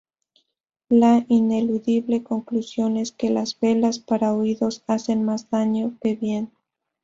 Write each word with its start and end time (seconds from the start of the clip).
La 0.89 1.23
ineludible 1.27 2.23
conclusión 2.23 2.97
es 2.97 3.11
que 3.11 3.29
las 3.29 3.59
velas 3.59 3.99
para 3.99 4.33
oídos 4.33 4.83
hacen 4.87 5.23
más 5.23 5.51
daño 5.51 5.95
que 6.01 6.15
bien. 6.15 6.51